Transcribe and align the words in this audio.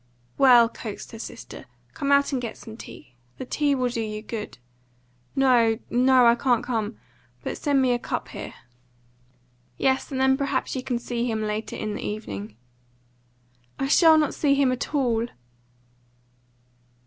"Well," 0.35 0.67
coaxed 0.67 1.11
her 1.11 1.19
sister, 1.19 1.65
"come 1.93 2.11
out 2.11 2.31
and 2.33 2.41
get 2.41 2.57
some 2.57 2.75
tea. 2.75 3.13
The 3.37 3.45
tea 3.45 3.75
will 3.75 3.89
do 3.89 4.01
you 4.01 4.23
good." 4.23 4.57
"No, 5.35 5.77
no; 5.91 6.25
I 6.25 6.33
can't 6.33 6.63
come. 6.63 6.97
But 7.43 7.55
send 7.55 7.83
me 7.83 7.91
a 7.91 7.99
cup 7.99 8.29
here." 8.29 8.55
"Yes, 9.77 10.11
and 10.11 10.19
then 10.19 10.37
perhaps 10.37 10.75
you 10.75 10.81
can 10.81 10.97
see 10.97 11.29
him 11.29 11.43
later 11.43 11.75
in 11.75 11.93
the 11.93 12.01
evening." 12.01 12.55
"I 13.77 13.87
shall 13.87 14.17
not 14.17 14.33
see 14.33 14.55
him 14.55 14.71
at 14.71 14.95
all." 14.95 15.27